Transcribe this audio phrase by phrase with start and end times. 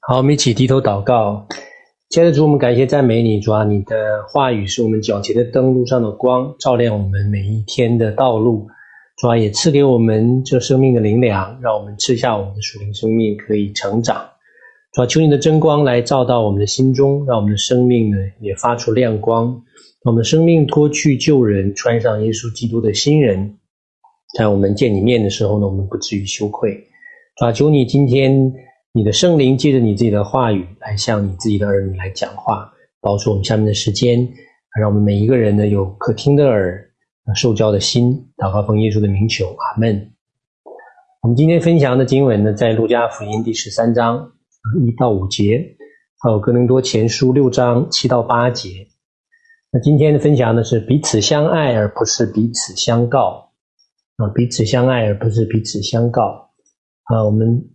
[0.00, 1.46] 好，我们一起低头祷告。
[2.08, 8.68] 亲爱的主，我们感谢赞美你，主啊，你的话语是我们脚前的灯，路上的光，照亮我们每一天的道路。
[9.18, 14.24] 主啊，也赐给我们这生命的灵粮，让我们吃下我们的属灵生命可以成长。
[14.94, 19.62] 主啊，求你的真光来照到我们的心中，让我们的生命呢也发出亮光，
[20.04, 23.58] 我们的生命脱去旧人，穿上耶稣基督的新人。
[24.38, 26.84] 在我们见你面的时候呢，我们不至于羞愧。
[27.36, 28.54] 主啊，求你今天。
[28.92, 34.26] 你的圣灵借着你自己的话语来向你自己的儿女来讲话，保守我们下面的时间，
[34.80, 36.90] 让我们每一个人呢有可听的耳，
[37.36, 40.12] 受教的心，祷告奉耶稣的名求，阿门。
[41.20, 44.32] 我们今天分享的经文呢，在路加福音第十三章
[44.82, 45.76] 一到五节，
[46.20, 48.70] 还有哥林多前书六章七到八节。
[49.70, 53.52] 那今天的分享呢是彼此相爱，而不是彼此相告
[54.16, 56.50] 啊，彼此相爱，而不是彼此相告
[57.04, 57.68] 啊，我们。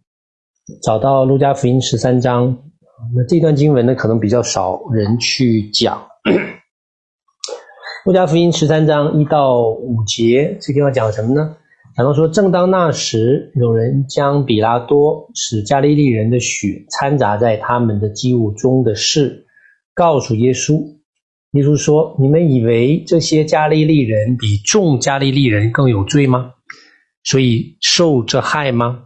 [0.82, 2.58] 找到路加福音十三章，
[3.16, 6.08] 那这段经文呢，可能比较少人去讲。
[8.06, 11.58] 路加福音十三章一到五节，这地方讲什么呢？
[11.98, 19.46] 讲到说，正当那时，有人将比拉多使加利利人的血掺杂在他们的祭物中的事，
[19.94, 20.82] 告诉耶稣。
[21.52, 26.54] 耶稣说：“你们以为这些加利利人比众加利利人更有罪吗？
[27.24, 29.04] 所以受这害吗？”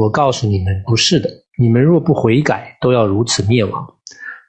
[0.00, 1.28] 我告诉你们，不是的。
[1.58, 3.96] 你们若不悔改，都要如此灭亡。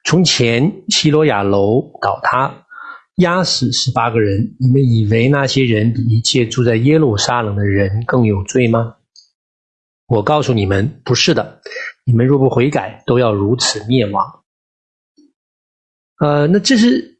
[0.02, 2.64] 从前西罗亚楼倒塌，
[3.16, 4.56] 压死十八个人。
[4.58, 8.94] 你们以为那些人比一切住在耶路撒冷的人更有罪吗？
[10.06, 11.60] 我告诉你们，不是的。
[12.06, 14.24] 你们若不悔改，都要如此灭亡。
[16.18, 17.18] 呃，那这是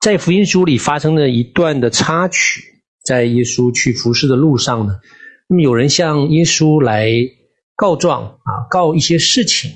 [0.00, 4.98] 在福音书里发生的一段的插曲，在耶稣去服侍的路上呢，
[5.46, 7.37] 那么有人向耶稣来。
[7.78, 9.70] 告状啊，告一些事情，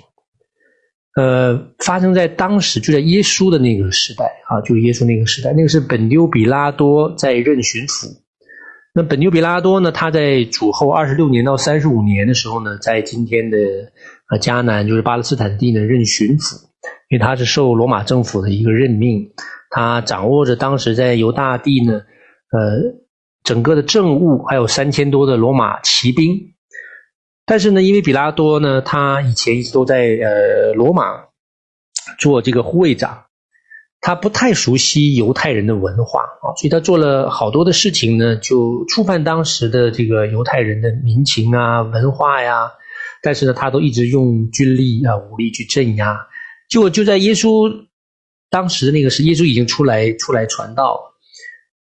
[1.15, 8.09] 呃，发生在当时就在耶稣的那个时代啊，就耶稣那个时代，那个是本丢比拉多在任巡抚。
[8.93, 13.57] 那本丢比拉多呢，他在主后二十六年到三十五年的时候呢，在今天的
[14.29, 16.57] 呃迦南，就是巴勒斯坦地呢任巡抚，
[17.09, 19.31] 因为他是受罗马政府的一个任命，
[19.71, 22.01] 他掌握着当时在犹大地呢，
[22.51, 22.99] 呃，
[23.45, 26.52] 整个的政务，还有三千多的罗马骑兵。
[27.45, 31.25] 但是呢，因为比拉多呢，他以前一直都在呃罗马
[32.19, 33.25] 做这个护卫长，
[34.01, 42.71] 他不太熟悉犹太人的文化啊，所以他做了好多的事情呢，就触犯当时的这个犹太人的民情啊、文化呀。
[43.23, 46.27] 但是呢，他都一直用军力啊、武力去镇压。
[46.69, 47.71] 结果就在耶稣
[48.51, 51.12] 当时那个时，耶稣已经出来出来传道。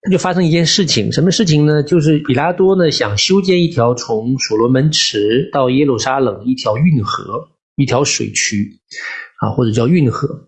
[0.01, 1.83] 他就发生一件事情，什么事情呢？
[1.83, 8.79] 就是比拉多呢想修建一条从所罗门池到耶路撒冷一条运河，一条水渠，
[9.41, 10.47] 啊，或者叫运河。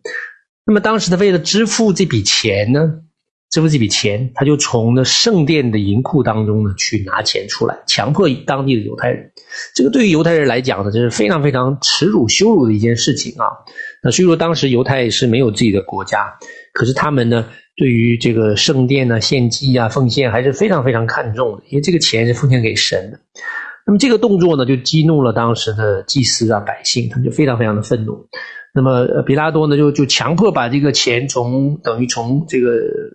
[0.66, 2.94] 那么当时他为了支付这笔钱呢，
[3.50, 9.34] 支付这笔钱，他就从那圣殿的银库当中呢去拿钱出来，强迫当地的犹太人。
[9.76, 13.48] 这个对于犹太人来讲呢，这是非常非常耻辱、羞辱的一件事情啊。
[14.02, 16.38] 那所以说，当时犹太是没有自己的国家，
[16.74, 23.20] 可是他们呢，对于这个圣殿呢，献祭啊、奉献还是非常非常看重的，因为这个钱是奉献给神的。
[23.88, 28.28] 那么这个动作呢，就激怒了当时的祭司啊、百姓，他们就非常非常的愤怒。
[28.74, 32.70] 那么比拉多呢，就就强迫把这个钱从等于从这个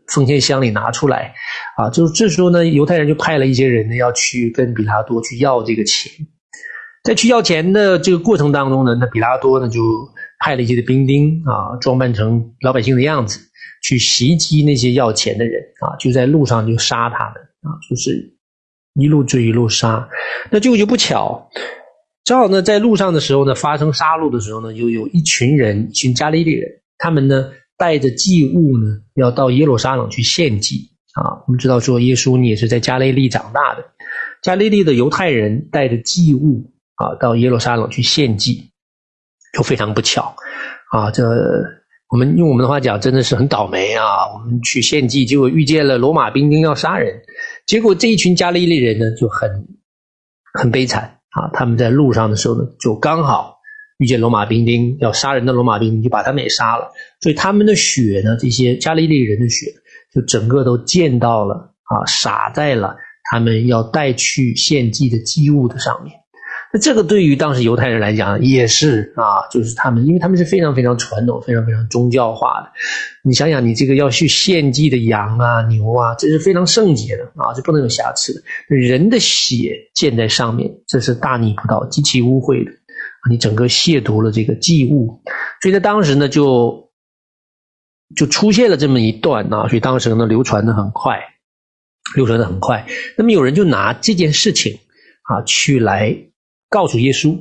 [0.08, 1.32] 奉献箱里拿出来
[1.78, 6.12] 啊，就是这时候呢，犹太人就派了一些人呢，要去跟比拉多去要这个钱。
[7.04, 9.80] 在去要钱的这个过程当中呢，那比拉多呢就
[10.40, 13.45] 派了一些的兵丁啊，装扮成老百姓的样子。
[13.86, 18.34] 去袭击那些要钱的人啊，就在路上就杀他们啊，就是
[18.94, 20.08] 一路追一路杀。
[20.50, 21.48] 那结果就不巧，
[22.24, 27.48] 正好呢在路上的时候呢，发生杀戮的时候呢，又有一群人，一群加利利人，他们呢
[27.78, 31.44] 带着祭物呢要到耶路撒冷去献祭啊。
[31.46, 33.84] 我们知道说耶稣你也是在加利利长大的，
[34.42, 38.72] 加利利的犹太人带着祭物啊到耶路撒冷去献祭，
[39.56, 40.34] 就非常不巧
[40.90, 41.22] 啊这。
[42.16, 44.02] 我们用我们的话讲，真的是很倒霉啊！
[44.32, 47.20] 我们去献祭，结果遇见了罗马兵丁要杀人，
[47.66, 49.50] 结果这一群加利利人呢就很
[50.54, 51.50] 很悲惨啊！
[51.52, 53.58] 他们在路上的时候呢，就刚好
[53.98, 56.90] 遇见罗马兵丁要杀人的罗马兵丁，就把他们也杀了。
[57.20, 59.66] 所以他们的血呢，这些加利利人的血，
[60.14, 62.96] 就整个都溅到了啊，洒在了
[63.30, 66.14] 他们要带去献祭的祭物的上面。
[66.78, 72.72] 这个对于当时犹太人来讲也是啊，就是他们，因为他们是非常非常传统、非常非常宗教化的。
[73.22, 78.42] 你想想，你这个要去献祭的羊啊、牛啊，这是非常圣洁的啊，是不能有瑕疵的。
[78.68, 82.70] 人的血溅在上面，这是大逆不道、极其污秽的
[83.28, 85.20] 你整个亵渎了这个祭物，
[85.60, 86.90] 所以在当时呢，就
[88.14, 91.18] 就出现了这么一段啊，所以当时呢流传的很快，
[92.14, 92.86] 流传的很快。
[93.16, 94.78] 那么有人就拿这件事情
[95.24, 96.16] 啊去来
[96.68, 97.36] 告诉耶稣，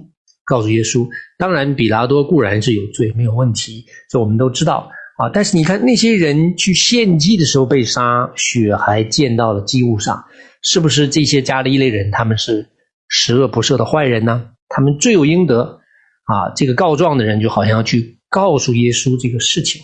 [0.45, 1.07] 告诉耶稣。
[1.37, 5.29] 当然，彼拉多固然是有罪，没有问题，这我们都知道啊。
[5.29, 10.25] 但是你看那些人去献祭的时候被杀，血还溅到了祭物上，
[10.61, 12.69] 是不是这些加利类人他们是
[13.07, 14.49] 十恶不赦的坏人呢？
[14.67, 15.79] 他们罪有应得
[16.25, 16.49] 啊！
[16.55, 19.83] 这个告状的人就好像要去告诉耶稣这个事情，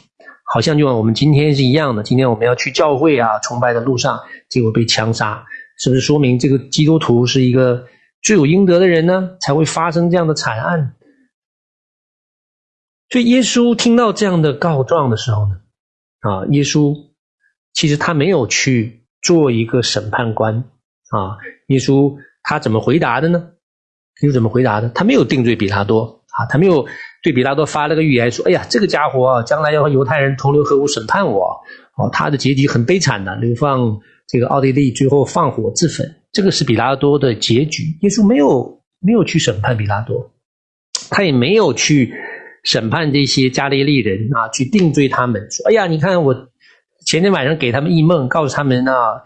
[0.51, 2.01] 好像就像我们今天是一样的。
[2.01, 5.43] 今天我们要去教会啊，崇拜的路上，结果被枪杀，
[5.77, 7.85] 是不是说明这个基督徒是一个
[8.21, 9.37] 罪有应得的人呢？
[9.39, 10.95] 才会发生这样的惨案。
[13.09, 15.55] 所以耶稣听到这样的告状的时候呢，
[16.21, 16.95] 啊，耶稣
[17.73, 20.63] 其实他没有去做一个审判官
[21.09, 21.37] 啊，
[21.67, 23.51] 耶稣他怎么回答的呢？
[24.21, 24.87] 又怎么回答的？
[24.89, 26.85] 他没有定罪比拉多啊，他没有
[27.23, 31.59] 对比拉多发了个预言说：“哎呀，这个家伙啊，将来要和犹太人同流合污审判我。”
[31.97, 36.20] 哦，他的结局很悲惨的，流放这个奥地利，最后放火自焚。
[36.31, 37.97] 这个是比拉多的结局。
[38.01, 40.31] 耶稣没有没有去审判比拉多，
[41.09, 42.13] 他也没有去
[42.63, 46.33] 审判这些加利利人啊，去定罪他们说：“哎呀，你看我
[47.05, 49.21] 前天晚上给他们异梦，告诉他们啊，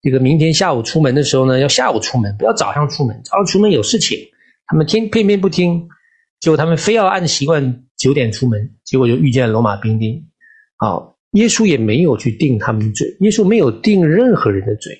[0.00, 4.18] 这个明天下午出门的时候呢，要下午出门，不要早上出门，早上出门有事情。”
[4.70, 5.88] 他们偏偏偏不听，
[6.40, 10.22] 结果他们非要按习惯九点出门，结果就遇见了罗马兵丁。
[10.76, 14.92] 好，耶稣也没有去定他们的罪，耶稣没有定任何人的罪，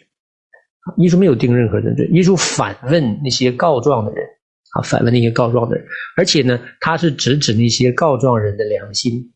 [0.96, 4.24] 耶稣没有定任何人罪，耶稣反问那些告状的人，
[4.72, 5.84] 啊，反问那些告状的人，
[6.16, 9.32] 而且呢，他是直指那些告状人的良心，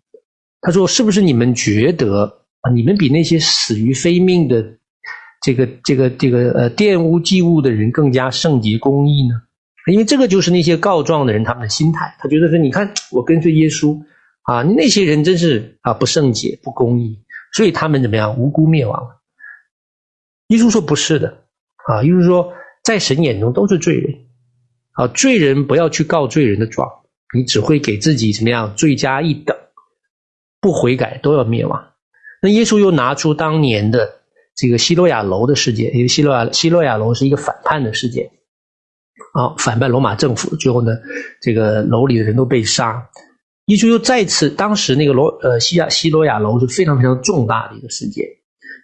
[0.61, 2.25] 他说：“是不是你们觉得
[2.61, 4.65] 啊，你们比那些死于非命的
[5.43, 9.35] 这个这个这个呃玷污祭物的人更加圣洁公义呢？”
[9.91, 14.01] 因为这个就是那些告状的人他们的心态，他觉得说：“你看，我跟随耶稣
[14.43, 17.19] 啊，那些人真是啊不圣洁、不公义，
[17.53, 19.05] 所以他们怎么样无辜灭亡？”
[20.49, 21.42] 耶稣说：“不是的
[21.89, 22.53] 啊，就是说，
[22.83, 24.15] 在神眼中都是罪人
[24.93, 26.89] 啊，罪人不要去告罪人的状，
[27.35, 29.57] 你只会给自己怎么样罪加一等，
[30.61, 31.89] 不悔改都要灭亡。”
[32.43, 34.21] 那耶稣又拿出当年的
[34.57, 38.31] 这个希罗亚楼的事件，因为希罗亚希罗亚楼是一个反叛的事件。
[39.35, 40.93] 啊，反叛罗马政府，最后呢，
[41.41, 43.09] 这个楼里的人都被杀。
[43.67, 48.27] 耶稣又再次，当时那个罗呃西亚西罗亚楼是非常非常重大的一个事件，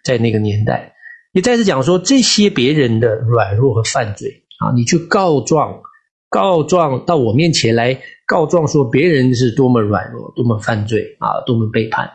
[0.03, 0.93] 在那个年代，
[1.31, 5.81] 也再次讲说这些别人的软弱和犯罪啊，你去告状，
[6.29, 12.09] 告状到我面前来告状，说别人是多么软弱，多么犯罪啊，多么背叛，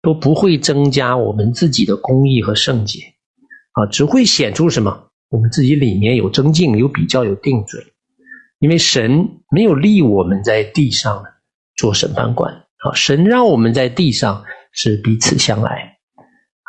[0.00, 3.00] 都不会增加我们自己的公义和圣洁
[3.72, 5.08] 啊，只会显出什么？
[5.28, 7.82] 我们自己里面有增进，有比较，有定罪，
[8.58, 11.24] 因为神没有立我们在地上
[11.74, 15.91] 做审判官啊，神让我们在地上是彼此相爱，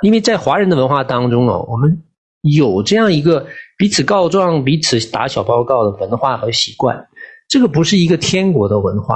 [0.04, 2.04] 因为在华人的文化当中哦，我们
[2.42, 3.48] 有这样一个
[3.78, 7.08] 彼此告状、彼此打小报告的文化和习惯，
[7.48, 9.16] 这个不是一个天国的文化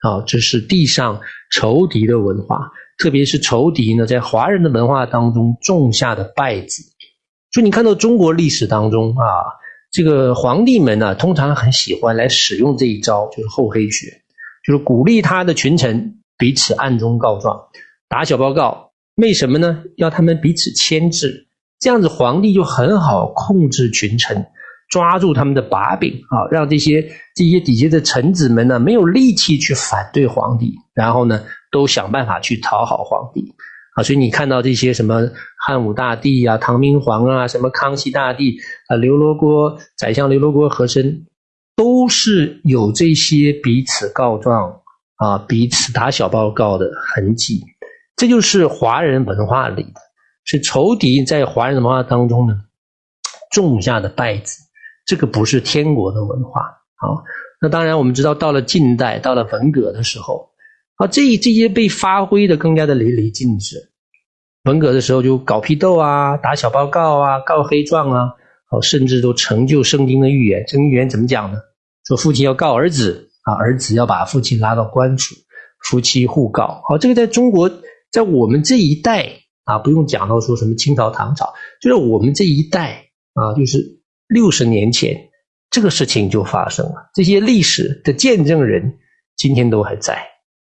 [0.00, 1.20] 啊，这是地上
[1.50, 6.84] 仇敌的文化，特别是仇敌呢，在华人的文化当中种下的败子。
[7.50, 9.26] 所以你看到中国历史当中啊，
[9.90, 14.06] 这个皇帝们呢，通常很喜欢来使用这一招，就是厚黑学，
[14.64, 17.60] 就是鼓励他的群臣彼此暗中告状，
[18.08, 18.87] 打小报告。
[19.18, 19.82] 为什么呢？
[19.96, 21.48] 要他们彼此牵制，
[21.80, 24.46] 这样子皇帝就很好控制群臣，
[24.88, 27.02] 抓住他们的把柄啊，让这些
[27.34, 33.52] 这些底下的臣子们呢，没有力气去反对皇帝，然后呢，都想办法去讨好皇帝。
[33.96, 35.28] 啊，所以你看到这些什么
[35.66, 38.56] 汉武大帝啊、唐明皇啊、什么康熙大帝
[38.86, 41.26] 啊、刘罗锅、宰相刘罗锅和珅，
[41.74, 44.80] 都是有这些彼此告状
[45.16, 47.64] 啊、彼此打小报告的痕迹。
[48.18, 50.00] 这就是华人文化里的，
[50.44, 52.54] 是仇敌在华人文化当中呢
[53.52, 54.58] 种下的败子。
[55.06, 56.62] 这个不是天国的文化。
[56.96, 57.22] 好，
[57.62, 60.50] 那当然我们知道，到了近代，到了文革的时候。
[60.96, 63.76] 啊，这这些被发挥的更加的淋漓尽致。
[64.64, 68.34] 文革的时候就搞批斗啊，打小报告啊，告黑状啊，
[68.72, 70.66] 哦，甚至都成就圣经的预言。
[70.66, 71.58] 圣经预言怎么讲呢？
[72.04, 75.36] 说父亲要告儿子啊，儿子要把父亲拉到官署，
[75.84, 76.82] 夫妻互告。
[76.88, 77.70] 好，这个在中国，
[78.10, 79.30] 在我们这一代
[79.64, 83.78] 啊，不用讲到说什么清朝、唐朝，就是我们这一代啊，就是
[84.28, 85.28] 六十年前，
[85.70, 87.10] 这个事情就发生了。
[87.14, 88.98] 这些历史的见证人
[89.36, 90.18] 今天都还在。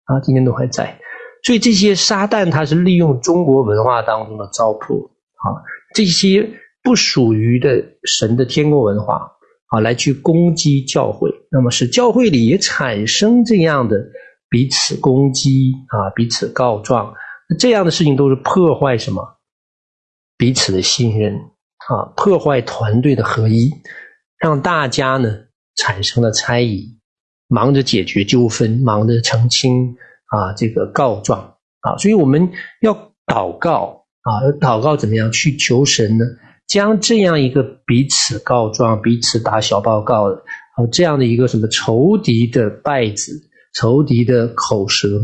[0.07, 1.01] 啊，今天都还在，
[1.45, 5.65] 所以这些撒旦他是利用中国文化当中的糟粕啊，
[5.95, 6.47] 这些
[6.83, 9.33] 不属于的神的天国文化
[9.69, 13.97] 啊，来去攻击教会，那么使教会里也产生这样的
[14.51, 17.15] 彼此攻击啊，彼此告状，
[17.59, 19.39] 这样的事情都是破坏什么？
[20.37, 21.35] 彼此的信任
[21.89, 23.71] 啊，破坏团队的合一，
[24.39, 25.31] 让大家呢
[25.77, 26.99] 产生了猜疑，
[27.49, 29.97] 忙着解决纠纷，忙着澄清
[30.27, 32.95] 啊，这个告状啊，所以我们要
[33.27, 36.25] 祷告啊，祷告怎么样去求神呢？
[36.67, 40.37] 将这样一个彼此告状、彼此打小报告的，
[40.77, 43.33] 啊，这样的一个什么仇敌的败子、
[43.75, 45.21] 仇敌的口舌，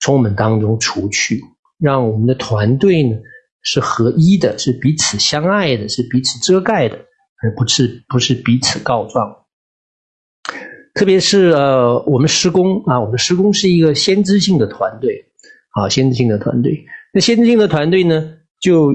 [0.00, 1.40] 从我们当中除去，
[1.80, 3.16] 让我们的团队呢
[3.62, 6.96] 是合一的，是彼此相爱的，是彼此遮盖的，
[7.42, 9.36] 而不是不是彼此告状。
[10.94, 15.24] 特别是呃，我们施工啊，我们施工是一个先知性的团队
[15.70, 16.84] 啊，先知性的团队。
[17.12, 18.92] 那先知性的团队呢，就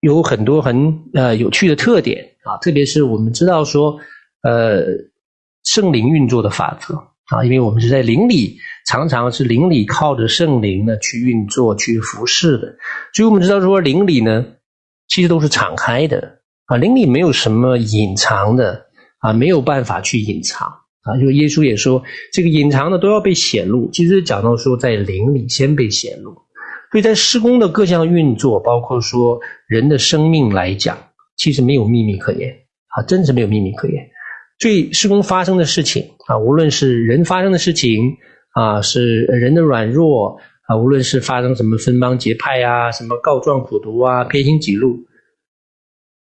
[0.00, 3.98] 有很多很呃有趣的特点啊，特别是我们知道说，
[4.42, 4.84] 呃，
[5.64, 6.94] 圣灵运作的法则
[7.26, 12.76] 啊，因为我们是在灵里，常常是灵里靠着圣灵呢去运作、去服侍的，
[13.12, 14.44] 所以我们知道说灵里呢，
[15.08, 16.40] 其实都是敞开的。
[16.66, 18.86] 啊，灵里没有什么隐藏的
[19.18, 20.68] 啊，没有办法去隐藏。
[21.02, 26.32] 啊，就耶稣也说，这个隐藏的都要被显露，其实讲到说在灵里先被显露。
[26.90, 30.96] 所以在施工的各项运作，包括说人的生命来讲，
[31.36, 32.50] 其实没有秘密可言。
[32.88, 34.08] 啊，真是没有秘密可言。
[34.58, 38.16] 所以施工发生的事情啊，无论是人发生的事情
[38.54, 45.04] 啊，是人的软弱啊，无论是发生什么分帮结派啊，什么告状苦毒啊，偏行己路，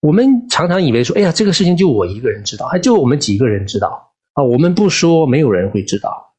[0.01, 4.13] 我们常常以为说，哎呀，这个事情就我一个人知道，还就我们几个人知道。
[4.33, 6.33] 啊，我们不说，没有人会知道。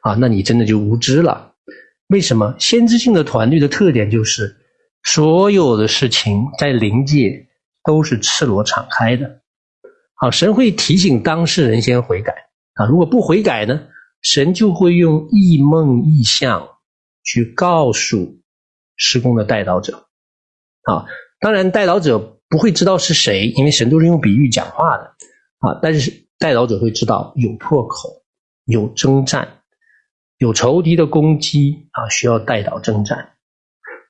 [0.00, 1.52] 啊，那你真的就无知了。
[2.08, 2.54] 为什么？
[2.58, 4.56] 先知性的团队的特点就是，
[5.02, 7.46] 所有的事情在灵界
[7.84, 9.40] 都是赤裸敞开的。
[10.14, 12.32] 好，神会提醒当事人先悔改。
[12.74, 13.82] 啊，如果不悔改呢，
[14.22, 16.68] 神就会用异梦异象
[17.24, 18.40] 去告诉
[18.96, 20.06] 施工的代导者。
[20.84, 21.06] 啊，
[21.40, 25.04] 当然代导者不会知道是谁，因为神都是用比喻讲话的
[25.58, 28.22] 啊，但是代导者会知道有破口，
[28.64, 29.58] 有征战。
[30.38, 33.34] 有仇敌的攻击啊，需要代导征战。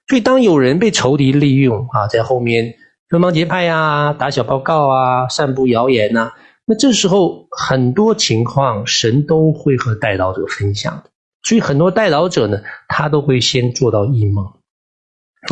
[0.08, 2.74] 所以，当有人被仇敌利用啊，在后面
[3.10, 6.32] 分帮结派啊，打小报告啊，散布谣言呐，
[6.64, 11.10] 那这时候很多情况，神都会和代祷者分享的。
[11.42, 14.44] 所以，很多代祷者呢，他都会先做到异梦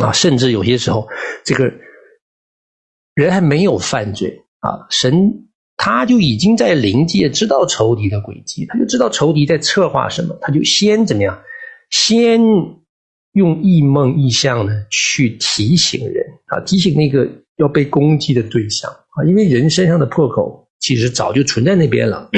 [0.01, 1.07] 啊，甚至有些时候，
[1.43, 1.71] 这个
[3.13, 5.47] 人还没有犯罪啊，神。
[5.83, 11.41] 他就已经在灵界知道仇敌的轨迹，他就知道仇敌在策划什么，他就先怎么样？
[11.89, 12.39] 先
[13.31, 22.29] 用异梦异象呢去提醒人啊，提醒那个要被攻击的对象啊，因为人身上的破口其实早就存在那边了，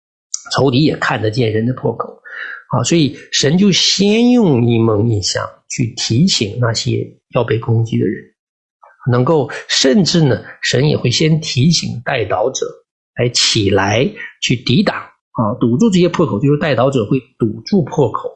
[0.54, 2.20] 仇敌也看得见人的破口。
[2.68, 8.22] 啊，所以神就先用一梦异象去提醒那些要被攻击的人，
[9.10, 12.66] 能够甚至呢，神也会先提醒代祷者。
[13.14, 14.96] 来起来去抵挡。
[14.96, 18.30] 啊，堵住这些破口，就是代祷者会堵住破口，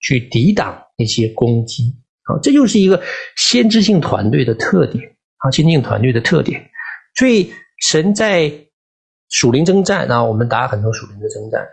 [0.00, 1.94] 去抵挡那些攻击。
[2.22, 3.02] 啊，这就是一个
[3.36, 5.04] 先知性团队的特点。
[5.36, 6.70] 啊，先知性团队的特点。
[7.14, 7.52] 所以
[7.86, 8.50] 神在
[9.32, 11.66] 属灵征战啊，我们打很多属灵的征战。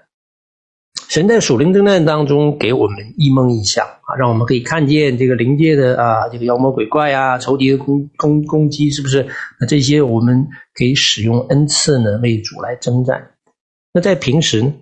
[1.09, 9.27] 神在属灵征战当中给我们异梦异象啊，让我们可以看见这个灵界的啊，这个妖魔鬼怪啊，仇敌的攻攻攻击，是不是？
[9.59, 13.31] 那这些我们可以使用恩赐呢为主来征战。
[13.91, 14.73] 那在平时呢，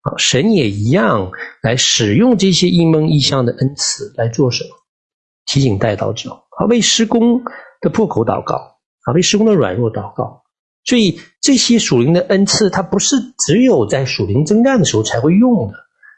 [0.00, 1.30] 啊，神也一样
[1.62, 4.70] 来使用这些异梦异象的恩赐来做什么？
[5.46, 7.42] 提醒代祷者啊，为施工
[7.82, 8.54] 的破口祷告
[9.04, 10.42] 啊，为施工的软弱祷告。
[10.84, 15.74] 所以这些属灵的恩赐，它不是只有在属灵征战的时候才会用的，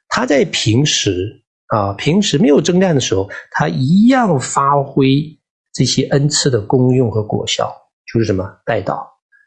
[0.09, 5.39] 它在平时啊，平时没有征战的时候，它一样发挥
[5.75, 7.73] 这些恩赐的功用和果效，
[8.13, 8.49] 就是什么？
[8.65, 9.05] 代祷，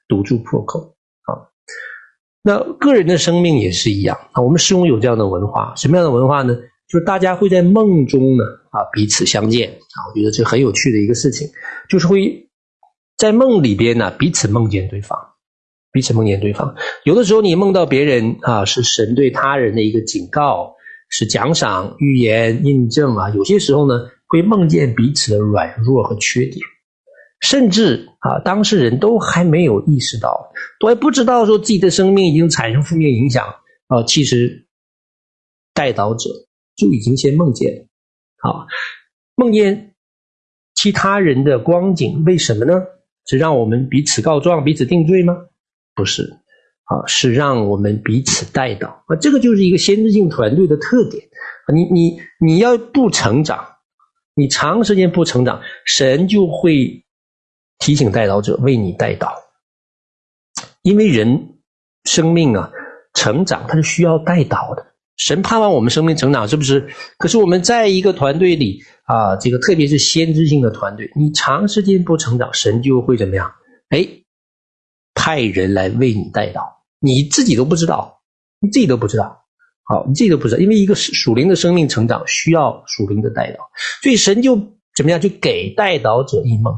[0.08, 1.48] 堵住破口啊。
[2.44, 4.42] 那个人的生命也是一样啊。
[4.42, 6.54] 我们施工有这样的文化，什么样的文化呢？
[6.88, 9.98] 就是大家会在梦中呢啊彼此相见啊。
[10.10, 11.48] 我觉得这很有趣的一个事情，
[11.90, 12.45] 就是会。
[13.18, 15.18] 在梦里边呢，彼此梦见对方，
[15.92, 16.76] 彼此梦见对方。
[17.06, 20.76] 有的时候你梦到别人啊，是神对他人的一个警告，
[21.10, 23.30] 是奖赏、预言、印证啊。
[23.30, 26.58] 有些时候呢，会梦见彼此的软弱和缺点，
[27.40, 33.48] 甚至啊，当事人都还没有意识到，都还不知道说自己的生命已经产生负面影响
[33.88, 34.04] 啊。
[34.04, 34.68] 其实，
[35.74, 36.30] 代导者
[36.76, 37.88] 就已经先梦见
[38.40, 38.68] 啊，
[39.36, 39.96] 梦见
[40.74, 42.74] 其他人的光景，为什么呢？
[43.26, 45.36] 是让我们彼此告状、彼此定罪吗？
[45.96, 46.24] 不是，
[46.84, 51.24] 啊，是让我们彼此带导啊，这个就是一个先知性团队的特点。
[51.74, 53.66] 你你你要不成长，
[54.36, 57.04] 你长时间不成长，神就会
[57.80, 59.34] 提醒带导者为你带导，
[60.84, 61.56] 因为人
[62.04, 62.72] 生命啊
[63.14, 64.95] 成长，它是需要带导的。
[65.18, 66.88] 神盼望我们生命成长，是不是？
[67.18, 73.52] 可是我们在一个团队里啊，这个特别是先知性的团队，你长时间不成长，神就会怎么样？
[73.90, 74.08] 哎，
[75.14, 76.62] 派人来为你带导。
[77.00, 78.22] 你自己都不知道，
[78.60, 79.46] 你自己都不知道，
[79.84, 83.60] 好，你自己都不知道，因为一个属灵的生命成长需要属灵的带导，
[84.02, 84.56] 所以神就
[84.96, 86.74] 怎么样，就给带导者一梦，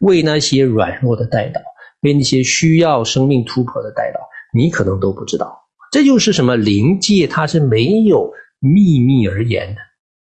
[0.00, 1.60] 为那些软弱的带导，
[2.00, 4.20] 为那些需要生命突破的带导，
[4.54, 9.80] 你可能都不知道，这就是什么灵界，它是没有秘密而言的，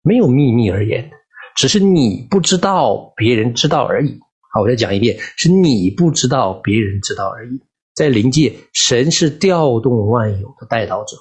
[0.01, 1.15] 没有秘密而言的，
[1.55, 4.19] 只是你不知道，别人知道而已。
[4.53, 7.59] 好，我再讲一遍，是你不知道，别人知道而已。
[7.93, 11.17] 在灵界，神是调动万有的带导者，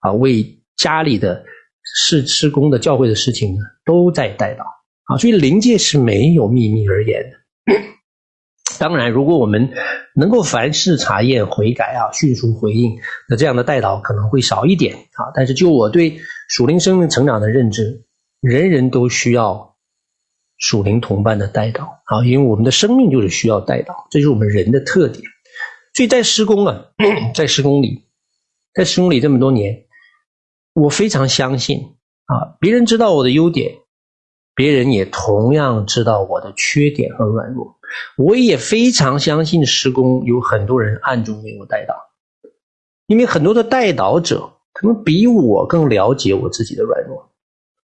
[0.00, 1.44] 啊，为家里的
[1.82, 4.64] 事、施工的教会的事情呢，都在带导，
[5.04, 7.36] 啊，所以灵界是没有秘密而言的。
[8.84, 9.70] 当然，如果我们
[10.14, 12.98] 能够凡事查验、悔改啊，迅速回应，
[13.30, 15.32] 那这样的带导可能会少一点啊。
[15.34, 16.18] 但是，就我对
[16.50, 18.04] 属灵生命成长的认知，
[18.42, 19.76] 人人都需要
[20.58, 25.24] 属灵同伴的带导啊，因为我们的生命就是需要带导，这就是我们人的特点。
[25.94, 26.84] 所以在施工啊，
[27.34, 28.04] 在施工里，
[28.74, 29.86] 在施工里这么多年，
[30.74, 31.94] 我非常相信
[32.26, 33.76] 啊，别人知道我的优点，
[34.54, 37.76] 别人也同样知道我的缺点和软弱。
[38.16, 41.94] 我也非常相信施工有很多人暗中为我带导，
[43.06, 47.32] 因为很多的带导者可能比我更了解我自己的软弱。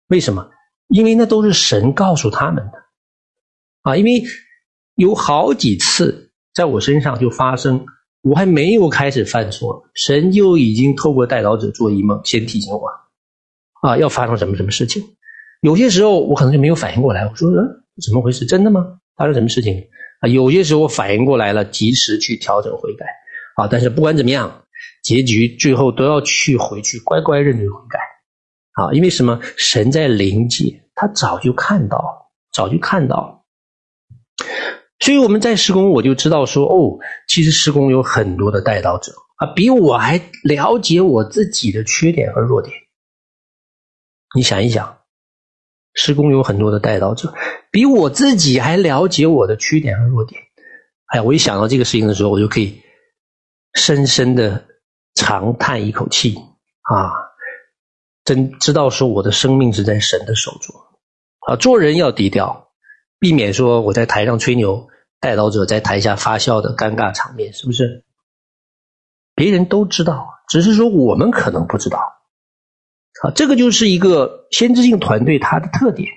[0.08, 0.50] 为什么？
[0.88, 2.82] 因为那都是神告诉他们的
[3.82, 4.22] 啊，因为
[4.94, 7.86] 有好几次在我身上就发生。
[8.22, 12.86] 我还没有开始犯错，神就已经透过带导者做一梦，先提醒我，
[13.80, 15.02] 啊，要发生什么什么事情。
[15.60, 18.46] 有些时候我可能就没有反应过来，我说，嗯，怎么回事？
[18.46, 18.98] 真的吗？
[19.16, 19.88] 发生什么事情？
[20.20, 23.06] 啊，有些时候我反应过来了，及时去调整悔改，
[23.56, 24.64] 啊，但是不管怎么样，
[25.02, 27.98] 结局最后都要去回去乖乖认罪悔改，
[28.72, 29.40] 啊，因为什么？
[29.56, 33.44] 神在灵界，他早就看到，早就看到。
[34.98, 42.74] 所以我们在施工，我就知道说，哦，其实施工有很多的带刀者啊，比我还了解我自己的缺点和弱点。
[44.34, 44.99] 你想一想，
[46.02, 47.34] 施工有很多的带导者，
[47.70, 50.40] 比我自己还了解我的缺点和弱点。
[51.04, 52.80] 哎呀，我一想到这个事情的时候，我就可以
[53.74, 54.64] 深深的
[55.14, 56.36] 长叹一口气
[56.80, 57.12] 啊，
[58.24, 60.74] 真知道说我的生命是在神的手中
[61.46, 62.70] 啊，做人要低调。
[63.18, 64.88] 避免说我在台上吹牛，
[65.20, 68.06] 带导者在台下发笑的尴尬场面，是不是？
[69.34, 72.00] 别人都知道，只是说我们可能不知道。
[73.22, 76.08] 啊，这个就是一个先知性团队它的特点。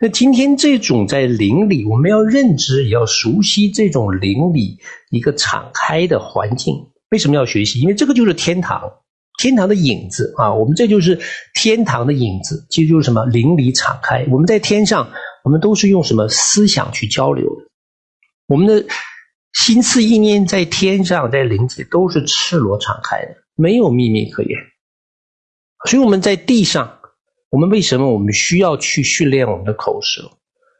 [0.00, 4.78] 那今天这种在邻里，我们要认知，也要熟悉这种邻里
[5.10, 6.74] 一个敞开的环境。
[7.10, 7.80] 为什么要学习？
[7.80, 8.80] 因为这个就是天堂，
[9.38, 10.54] 天堂的影子啊！
[10.54, 11.18] 我们这就是
[11.54, 13.24] 天堂的影子，其实就是什么？
[13.24, 15.10] 邻里敞开，我们在天上。
[15.44, 17.70] 我们都是用什么思想去交流的？
[18.48, 18.84] 我们的
[19.54, 24.58] 心思意念在天上，在灵界都是赤裸敞开的，没有秘密可言。
[25.86, 27.00] 所以我们在地上，
[27.50, 30.30] 我们为什么我们需要去训练我们的口舌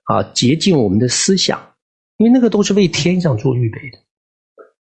[0.04, 1.74] 啊，洁净我们的思想？
[2.16, 3.98] 因为那个都是为天上做预备的。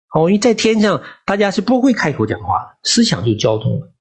[0.07, 3.93] 好，因为在天上，大家是不会开口讲话的，思想就交通了。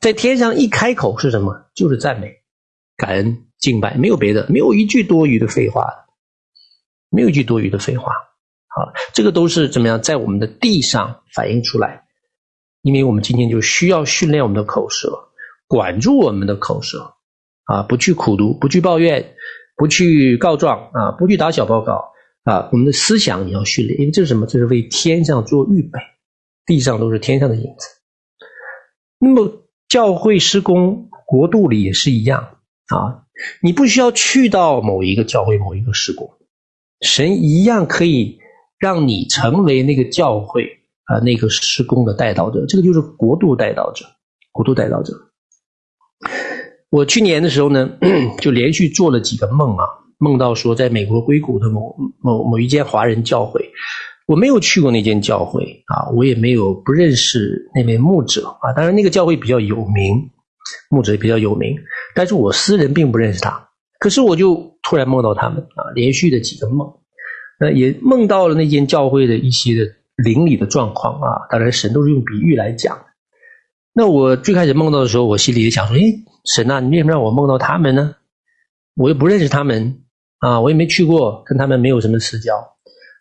[0.00, 1.70] 在天上一开口是什么？
[1.74, 2.32] 就是赞美、
[2.96, 3.42] 感恩。
[3.58, 5.86] 敬拜，没有别的，没有一句多余的废话，
[7.08, 8.12] 没有一句多余的废话。
[8.68, 12.05] 好，这个都是怎么样在我们的地上反映出来？
[12.86, 15.28] 因为我们今天就需要训练我们的口舌，
[15.66, 17.14] 管住我们的口舌
[17.64, 19.34] 啊，不去苦读，不去抱怨，
[19.76, 22.12] 不去告状啊，不去打小报告
[22.44, 22.68] 啊。
[22.70, 24.46] 我们的思想也要训练，因为这是什么？
[24.46, 25.98] 这是为天上做预备，
[26.64, 27.88] 地上都是天上的影子。
[29.18, 33.26] 那么教会施工国度里也是一样啊。
[33.60, 36.30] 你不需要去到某一个教会、某一个施工，
[37.00, 38.38] 神一样可以
[38.78, 42.64] 让你成为那个教会啊、那个施工的带导者。
[42.68, 44.04] 这个就是国度带导者，
[44.52, 45.12] 国度带导者。
[46.90, 47.90] 我去年的时候呢，
[48.40, 49.84] 就连续做了几个梦啊，
[50.18, 53.70] 梦到说在美国硅谷的某某某一间华人教会，
[54.26, 60.30] 我没有去过那间教会啊，我也没有不认识那位牧者啊，当然那个教会比较有名。
[60.90, 61.76] 牧者也比较有名，
[62.12, 63.68] 但是我私人并不认识他。
[64.00, 66.92] 可是我就突然梦到他们啊，连续的几个梦，
[67.60, 71.46] 那也梦到了那间教会的一些的灵里的状况啊。
[71.50, 73.06] 当然，神都是用比喻来讲。
[73.92, 78.16] 那我最开始梦到的时候，我心里也想说：“诶，神啊，你为什么让我梦到他们呢？
[78.94, 80.04] 我又不认识他们
[80.38, 82.54] 啊，我也没去过，跟他们没有什么私交。”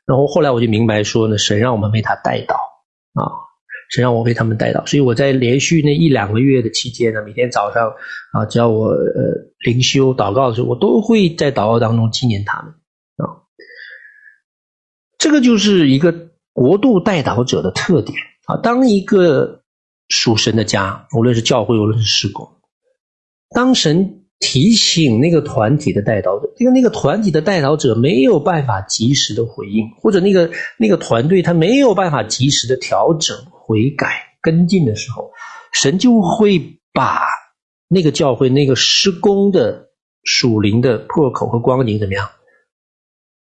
[0.06, 2.56] 然后后来我就明白说呢，神让我们被他带到
[3.14, 3.26] 啊，
[3.90, 4.86] 神让我被他们带到。
[4.86, 7.92] 所以我在连续那一两个月的期间呢，每天早上
[8.34, 12.74] 啊，只要我呃灵修祷告的时候，我都会在祷告当中纪念他们
[13.16, 13.42] 啊。
[15.18, 16.14] 这个就是一个
[16.56, 18.56] 国度代导者的特点啊。
[18.64, 19.62] 当一个
[20.08, 22.48] 属神的家，无论是教会，无论是施工，
[23.50, 35.32] 当神提醒那个团体的代导者，因为那个团体的代导者没有办法及时的回应，或者那个那个团队他没有办法及时的调整、悔改、跟进的时候，
[35.74, 37.22] 神就会把
[37.90, 39.90] 那个教会、那个施工的
[40.24, 42.30] 属灵的破口和光景怎么样，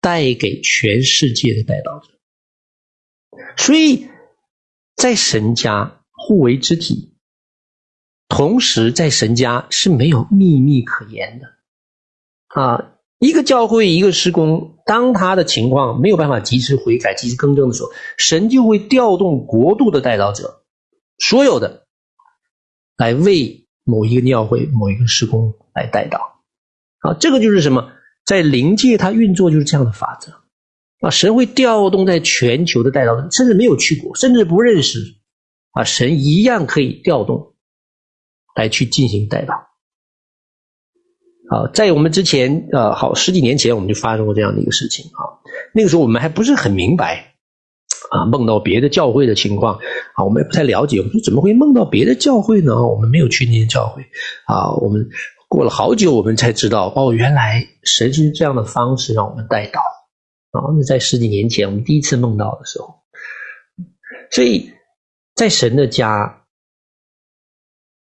[0.01, 2.16] 带给全世界的代导者。
[3.57, 4.09] 所以
[4.95, 7.13] 在神家互为肢体。
[8.29, 11.47] 同时，在神家是没有秘密可言的，
[12.49, 20.61] 啊，一个教会，一个施工，当他的情况没有办法及时悔改、及时更正的时候，神就会调动国度的代祷者，
[21.17, 21.87] 所有的
[22.97, 26.19] 来为某一个教会、某一个施工来代祷，
[26.99, 27.93] 啊，这个就是什么？
[28.25, 30.33] 在灵界，它运作就是这样的法则，
[30.99, 34.99] 啊，神会调动在全球的代祷，甚至没有去过，甚至不认识，
[35.71, 37.53] 啊，神一样可以调动。
[38.55, 39.53] 来去进行代祷，
[41.47, 45.37] 好，在我们之前，呃，好十几年前，我们就发生过这样的一个事情啊。
[45.75, 47.35] 那个时候我们还不是很明白，
[48.09, 49.75] 啊，梦到别的教会的情况，
[50.15, 50.97] 啊，我们也不太了解。
[50.97, 52.87] 我们说怎么会梦到别的教会呢？
[52.87, 54.01] 我们没有去那些教会，
[54.47, 55.07] 啊，我们
[55.47, 59.79] 过了好久，我们才知道，哦，原来神是这样的方式让我们代祷
[60.51, 60.61] 啊。
[60.75, 62.93] 那在十几年前，我们第一次梦到的时候，
[64.31, 64.71] 所以
[65.35, 66.43] 在神的家。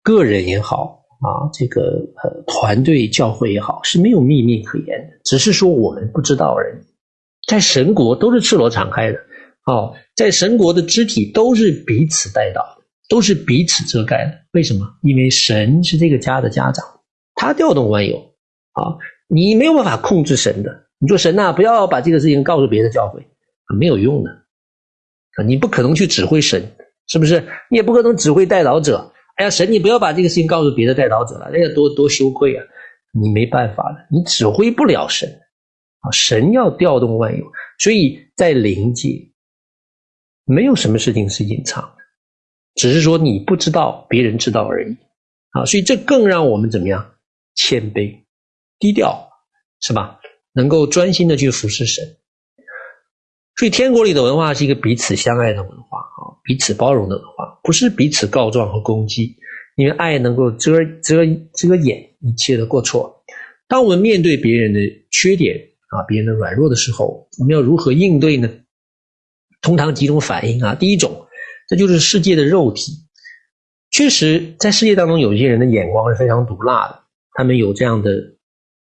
[0.02, 1.80] 个人也好啊，这个
[2.22, 6.84] 呃团队教会也好，是没有秘密可言的，只是说我们不知道而已。
[7.48, 9.18] 在神国都是赤裸敞开的，
[9.64, 14.32] 哦，在神国的肢体都是彼此带到的，都是彼此遮盖的。
[14.52, 14.86] 为什么？
[15.00, 16.84] 因为神是这个家的家长，
[17.34, 18.18] 他调动万有
[18.72, 20.83] 啊，你没有办法控制神的。
[20.98, 23.26] 你说神呐，不要把这个事情告诉别的教会，
[23.78, 24.44] 没有用的，
[25.44, 26.76] 你不可能去指挥神，
[27.09, 27.40] 是不是？
[27.70, 29.12] 你也不可能指挥代祷者。
[29.37, 32.64] 哎呀，神，你不要把这个事情告诉别的代祷者了，那个多多羞愧啊！
[33.12, 35.28] 你没办法了，你指挥不了神
[36.00, 36.11] 啊！
[36.12, 37.44] 神要调动万有，
[37.78, 39.11] 所以在灵界
[40.44, 41.96] 没有什么事情是隐藏的，
[42.76, 44.96] 只是说你不知道，别人知道而已
[45.50, 45.64] 啊！
[45.64, 47.14] 所以这更让我们怎么样？
[47.57, 48.24] 谦卑、
[48.78, 49.30] 低调，
[49.80, 50.20] 是吧？
[50.54, 52.16] 能够专心的去服侍神。
[53.56, 59.36] 所以天国里的文化是一个彼此相爱的文化啊，彼此包容的文化，不是彼此告状和攻击，
[59.76, 63.22] 因为爱能够遮遮遮掩一切的过错。
[63.68, 65.56] 当我们面对别人的缺点
[65.88, 68.50] 啊，别人的软弱的时候，我们要如何应对呢？
[69.62, 71.26] 通常几种反应啊，第一种，
[71.68, 72.92] 这就是世界的肉体。
[73.90, 78.10] 确实，在世界当中，有些人的眼光是非常毒辣的，他们有这样的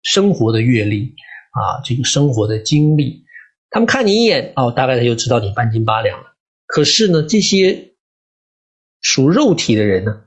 [0.03, 1.15] 生活的阅历
[1.51, 3.25] 啊，这个生活的经历。
[3.71, 6.27] 他们看你一眼，哦，大概他就知道你半斤八两了。
[6.67, 7.93] 可是呢，这些
[9.01, 10.23] 属肉体的人呢，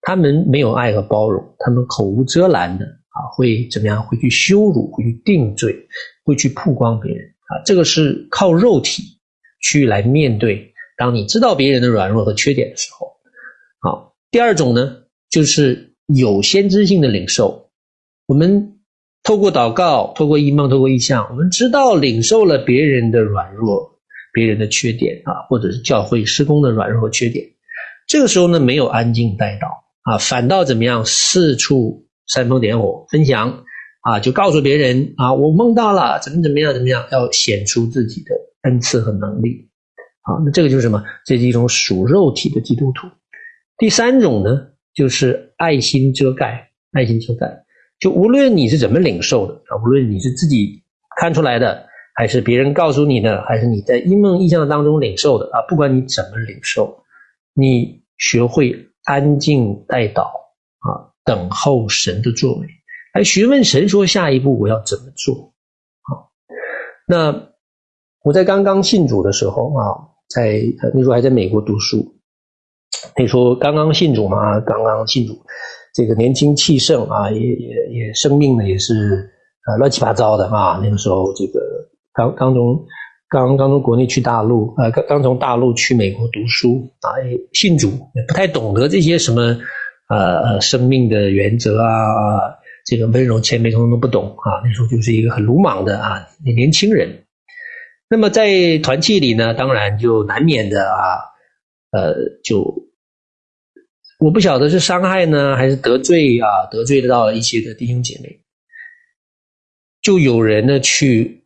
[0.00, 4.02] 他们没有爱和包容，他们口无遮拦的啊，会怎么样？
[4.02, 5.88] 会去羞辱，会去定罪，
[6.24, 7.60] 会去曝光别人啊。
[7.66, 9.18] 这个是靠肉体
[9.60, 10.72] 去来面对。
[10.96, 13.12] 当你知道别人的软弱和缺点的时候，
[13.80, 14.14] 好。
[14.30, 17.70] 第二种呢，就是有先知性的领受，
[18.26, 18.76] 我们。
[19.22, 23.98] 透过祷告，透过异梦，透过异象，我们知道领受了别人的软弱、
[24.32, 27.46] 别人的缺点啊，或者是教会施工的软弱和缺点。
[28.08, 29.66] 这个时候呢，没有安静待祷
[30.10, 31.04] 啊，反倒怎么样？
[31.04, 33.64] 四处煽风点火，分享
[34.00, 38.30] 啊，就告诉别人啊，我梦到了，怎么怎么样，怎么样，要显出自己的
[38.62, 39.68] 恩赐和能力
[40.22, 40.42] 啊。
[40.44, 41.04] 那这个就是什么？
[41.26, 43.06] 这是一种属肉体的基督徒。
[43.76, 47.46] 第三种呢，就是爱心遮盖，爱心遮盖。
[48.00, 50.82] 就无论你是怎么领受的啊，无论你是自己
[51.20, 57.04] 看出来的，还是别人告诉你的，还是你在异梦异象当中领受的啊，不管你怎么领受，
[57.52, 60.22] 你学会安静待祷
[60.78, 62.66] 啊，等候神的作为，
[63.12, 65.52] 来询问神说下一步我要怎么做
[66.08, 66.24] 啊？
[67.06, 67.48] 那
[68.24, 70.62] 我在刚刚信主的时候啊，在
[70.94, 72.14] 那时候还在美国读书，
[73.18, 75.44] 那时候刚刚信主嘛，刚刚信主。
[76.00, 79.30] 这个年轻气盛啊，也也也生命呢也是
[79.66, 80.80] 啊乱七八糟的啊。
[80.82, 81.60] 那个时候，这个
[82.14, 82.86] 刚刚从
[83.28, 87.12] 刚刚从国内去大陆，呃，刚刚从大陆去美国读书啊，
[87.52, 89.58] 信主也不太懂得这些什么
[90.08, 94.64] 呃生命的原则啊，这个温柔谦卑通通都不懂啊。
[94.64, 97.26] 那时候就是一个很鲁莽的啊年轻人。
[98.08, 101.20] 那么在团契里呢，当然就难免的啊，
[101.92, 102.88] 呃，就
[104.20, 108.42] 我不晓得是伤害呢，还是得罪啊，得罪到了一些的弟兄姐妹，
[110.02, 111.42] 就有人呢去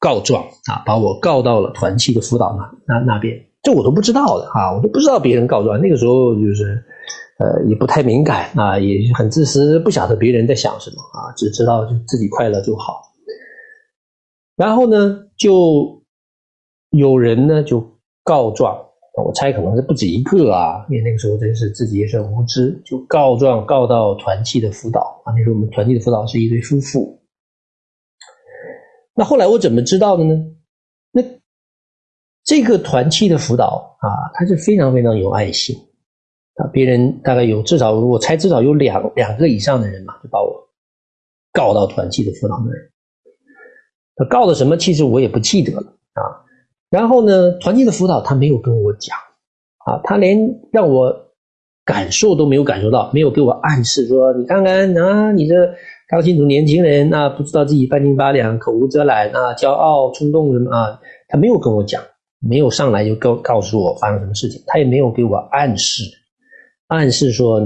[0.00, 6.84] 告状啊，把我告到了团契的辅导那那那边，这我都不知道的啊，我都不知道别人告状，那个时候就是
[7.38, 13.02] 呃也不太敏感啊，也很自私，不晓得别人在想什么啊，只知道就自己快乐就好。
[14.56, 16.02] 然后呢，就
[16.90, 18.83] 有人呢就告状，
[19.22, 25.32] 我猜可能是不止一个啊，因为那个时候真是自己也是无知，就告状告到团契的辅导啊。
[25.32, 27.22] 那时候我们团契的辅导是一对夫妇。
[29.14, 30.34] 那后来我怎么知道的呢？
[31.12, 31.22] 那
[32.44, 35.76] 这个团契的辅导啊，他是非常非常有爱心
[36.56, 36.66] 啊。
[36.72, 40.52] 别人大概有至少我猜至少有两两个以上的人嘛，就把我
[41.52, 42.90] 告到团契的辅导那儿。
[44.16, 44.76] 他告的什么？
[44.76, 45.96] 其实我也不记得了。
[46.94, 49.18] 然后呢，团契的辅导他没有跟我讲
[49.84, 51.12] 啊，他连让我
[51.84, 55.74] 感受都没有感受到，没有给我暗示说，你看看啊，你这
[56.06, 62.00] 刚信主年轻人啊，不知道自己半斤八两，口无遮拦啊，骄傲冲动什么啊，他没有跟我讲，
[62.38, 66.04] 没有上来就告告诉我发生什么事情，他也没有给我暗示，
[66.86, 67.60] 暗示说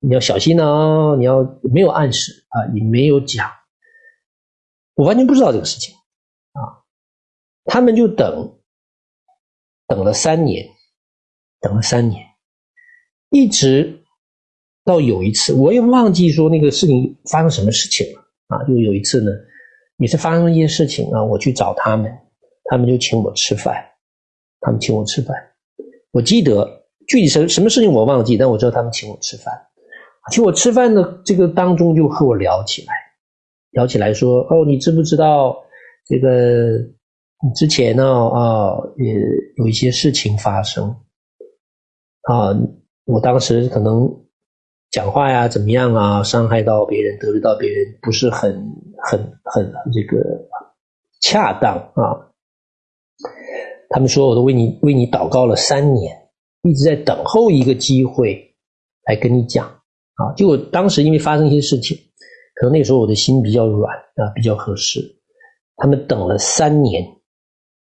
[0.00, 3.46] 你要小心哦，你要没有暗示啊，也没有讲。
[4.94, 5.94] 我完全不知道这个事情，
[6.52, 6.80] 啊，
[7.64, 8.58] 他们就等，
[9.86, 10.66] 等了三年，
[11.60, 12.22] 等了三年，
[13.30, 14.02] 一直
[14.84, 19.30] 到有一次，我也忘记说那个事情发生什么事情了，啊，就有一次呢，
[19.98, 22.12] 也是发生一些事情啊，我去找他们，
[22.64, 23.74] 他们就请我吃饭，
[24.60, 25.36] 他们请我吃饭，
[26.12, 29.54] 我记得具体什什么事情我忘记，但我知道他们请我吃饭，
[30.30, 32.92] 请我吃饭的这个当中就和我聊起来。
[33.70, 35.56] 聊起来说哦，你知不知道
[36.06, 36.78] 这个
[37.52, 39.14] 之前呢啊，也
[39.56, 40.88] 有一些事情发生
[42.22, 42.56] 啊，
[43.04, 44.08] 我当时可能
[44.90, 48.52] 讲话呀怎么样啊，伤害到别人，得罪到别人，不是很
[49.02, 50.48] 很很这个
[51.20, 52.30] 恰当啊。
[53.90, 56.16] 他们说我都为你为你祷告了三年，
[56.62, 58.54] 一直在等候一个机会
[59.06, 60.32] 来跟你讲啊。
[60.36, 61.98] 结果当时因为发生一些事情。
[62.56, 65.00] 可能那时候我的心比较软啊，比较合适。
[65.74, 67.04] 他们等了三年，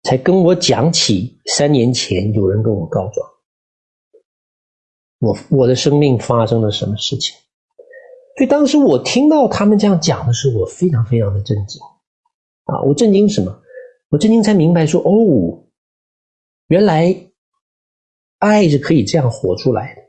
[0.06, 3.28] 才跟我讲起三年前有人跟我告状，
[5.18, 7.36] 我我的生命发生了什么事情。
[8.36, 11.82] 所以当时我听到他们这样讲的时候，我非常非常的震惊
[12.66, 12.82] 啊！
[12.82, 13.60] 我震惊什么？
[14.08, 15.64] 我震惊才明白说，哦，
[16.68, 17.32] 原来
[18.38, 20.02] 爱是可以这样活出来的，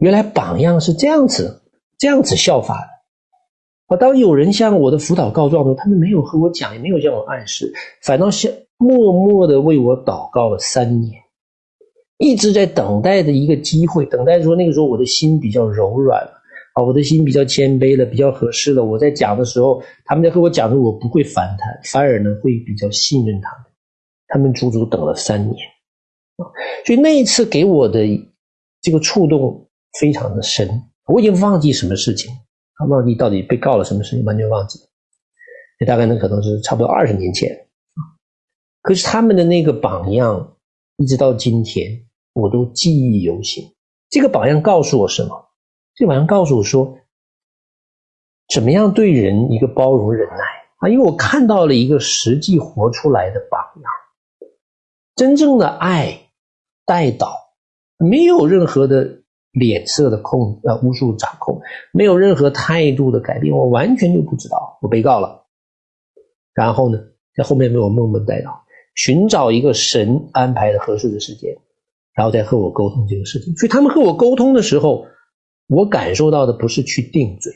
[0.00, 1.62] 原来榜样是这样子，
[1.98, 2.95] 这样子效法的。
[3.86, 7.72] 啊，当有人向我的辅导告状的时候，他们没有和我讲，也没有向我暗示，
[8.02, 11.12] 反倒是默默的为我祷告了三年，
[12.18, 16.32] 一直在等待的一个机会，等待说那个时候我的心比较柔软了，
[16.74, 18.84] 啊，我的心比较谦卑了，比较合适了。
[18.84, 23.66] 我在讲的时候，他们在和我讲的时候，我不会反弹，反而呢会比较信任他们。
[24.28, 25.54] 他们足足等了三年，
[26.38, 26.50] 啊，
[26.84, 28.04] 所以那一次给我的
[28.82, 29.68] 这个触动
[30.00, 30.68] 非常的深，
[31.06, 32.32] 我已经忘记什么事情。
[32.78, 34.86] 他忘记到底被告了什么事情，完全忘记了。
[35.78, 37.50] 这大概呢，可能是差不多二十年前
[37.94, 38.00] 啊。
[38.82, 40.56] 可是他们的那个榜样，
[40.96, 43.64] 一直到今天，我都记忆犹新。
[44.10, 45.48] 这个榜样告诉我什么？
[45.94, 46.98] 这榜样告诉我说，
[48.52, 50.44] 怎么样对人一个包容忍耐
[50.78, 50.88] 啊？
[50.88, 54.50] 因为我看到了一个实际活出来的榜样，
[55.14, 56.28] 真正的爱
[56.84, 57.54] 带导，
[57.98, 59.22] 没有任何的。
[59.58, 61.58] 脸色的控呃，巫术掌控，
[61.90, 65.46] 没有任何态度的改变，我完全就不知道我被告了。
[66.52, 66.98] 然后呢，
[67.34, 68.64] 在后面被我默默带到
[68.94, 71.56] 寻找一个神安排的合适的时间，
[72.12, 73.56] 然后再和我沟通这个事情。
[73.56, 75.06] 所以他们和我沟通的时候，
[75.68, 77.54] 我感受到的不是去定罪，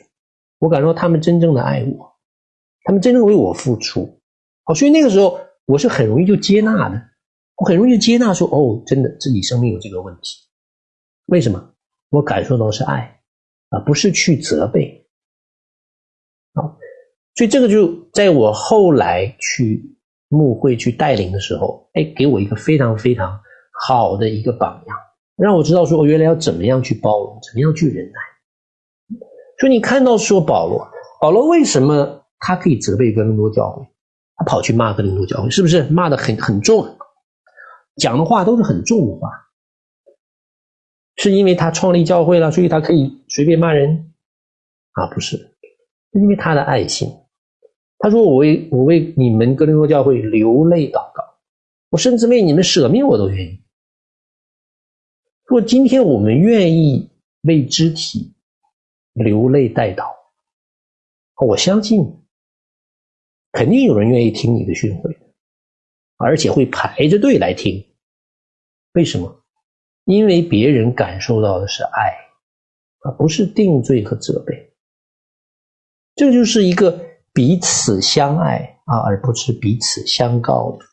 [0.57, 2.13] 我感受到他们真正的爱我，
[2.83, 4.19] 他们真正为我付出。
[4.63, 6.99] 好，所以那个时候我是很容易就接纳的，
[7.57, 10.37] 我很容易就接纳说，哦，真的自己生命有这个问题，
[11.27, 11.70] 为什么？
[12.11, 13.21] 我感受到是爱，
[13.69, 15.07] 啊，不是去责备，
[16.53, 16.75] 啊，
[17.35, 19.97] 所以这个就在我后来去
[20.27, 23.39] 牧会去带领的时候，哎，给我一个非常非常
[23.87, 24.97] 好的一个榜样，
[25.37, 28.19] 让我知道说，我原来要怎么样去包容，怎么样去忍耐。
[29.57, 30.85] 所以你看到说保罗，
[31.21, 33.87] 保罗为什么他可以责备哥林多教会？
[34.35, 36.97] 他跑去骂哥林多教会，是不是骂的很很重？
[37.97, 39.29] 讲的话都是很重的话，
[41.21, 44.11] 是因为他创立教会了，所以他可以随便骂人
[44.93, 45.05] 啊？
[45.13, 47.07] 不是，是因为他的爱心。
[47.99, 51.23] 他说：“我为我为你们哥林多教会流泪祷告，
[51.91, 53.61] 我甚至为你们舍命，我都愿意。
[55.45, 58.33] 若今天我们愿意为肢体
[59.13, 60.11] 流泪代祷，
[61.45, 62.01] 我相信
[63.51, 65.15] 肯定有人愿意听你的训诲，
[66.17, 67.85] 而且会排着队来听。
[68.93, 69.40] 为什么？
[70.05, 72.15] 因为别人感受到的是爱，
[73.03, 74.73] 而不是定罪和责备。
[76.15, 80.85] 这就是一个。”彼此相爱啊，而不是彼此相告的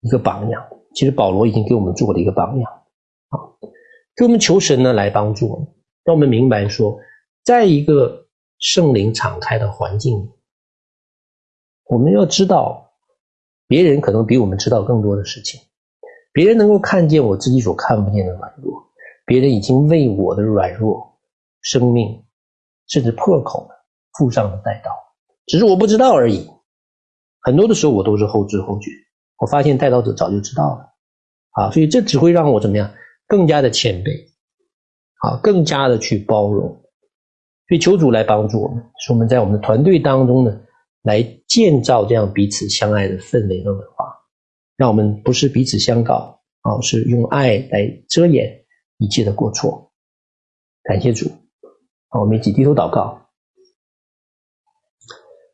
[0.00, 0.68] 一个榜样。
[0.94, 2.70] 其实保罗已经给我们做了一个榜样
[3.30, 3.40] 啊，
[4.14, 5.66] 给我们求神呢来帮助我们，
[6.04, 7.00] 让我们明白说，
[7.42, 8.26] 在一个
[8.58, 10.28] 圣灵敞开的环境里，
[11.84, 12.92] 我们要知道，
[13.66, 15.58] 别人可能比我们知道更多的事情，
[16.34, 18.74] 别人能够看见我自己所看不见的软弱，
[19.24, 21.16] 别人已经为我的软弱、
[21.60, 22.24] 生命
[22.88, 23.74] 甚至破口呢
[24.18, 24.90] 付上了代刀。
[25.46, 26.50] 只是我不知道而已，
[27.40, 28.90] 很多的时候我都是后知后觉。
[29.38, 30.88] 我发现代刀者早就知道了，
[31.50, 32.90] 啊，所以这只会让我怎么样，
[33.28, 34.26] 更加的谦卑，
[35.20, 36.66] 啊，更加的去包容。
[37.68, 40.60] 所以求主来帮助我们，使我们在我们的团队当中呢，
[41.02, 44.06] 来建造这样彼此相爱的氛围和文化，
[44.76, 48.64] 让我们不是彼此相告，啊，是用爱来遮掩
[48.98, 49.92] 一切的过错。
[50.82, 51.30] 感谢主，
[52.08, 53.22] 好，我们一起低头祷告。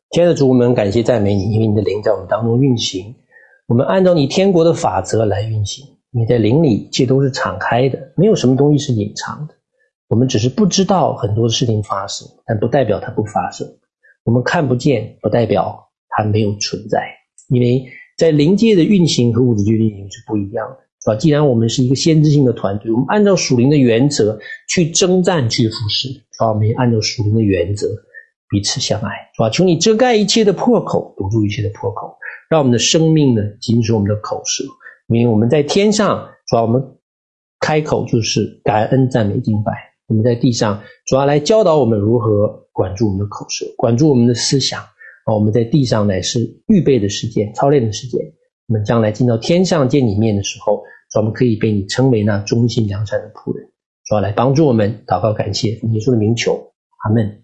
[0.09, 3.15] 亲爱的主，我们感谢赞美你，因为你的灵在我们当中运行。
[3.67, 5.85] 我们按照你天国的法则来运行。
[6.13, 9.55] 你在灵里一切都是敞开的，没有什么东西是隐藏的。
[10.09, 13.65] 我们只是不知道很多的事情发生，但不代表它不发生。
[14.25, 16.99] 我们看不见，不代表它没有存在。
[17.47, 17.85] 因为
[18.21, 21.15] 在灵界的运行和物质界的运行是不一样的，是吧？
[21.15, 26.49] 既然我们是一个先知性的团队，我们按照属灵的原则去征战、去服侍，是吧？
[26.49, 27.87] 我们也按照属灵的原则。
[28.47, 29.49] 彼此相爱，是吧？
[29.49, 32.15] 求你遮盖一切的破口，堵住一切的破口，
[32.47, 34.63] 让我们的生命呢，仅是我们的口舌。
[35.07, 36.79] 因为我们在天上，主要我们
[37.59, 39.71] 开口就是感恩、赞美、敬拜；
[40.07, 44.83] 我们在地上，主要来教导我们如何管住我们的口舌，管住我们的思想。
[45.25, 48.19] 啊，我们在地上乃是预备的时间、操练的时间。
[48.67, 53.69] 我们将来进到天上见你面的时候，主我们可以被你称为那忠心良善的仆人。
[54.05, 56.71] 说来帮助我们祷告，感谢，耶稣的名求，
[57.03, 57.40] 阿门。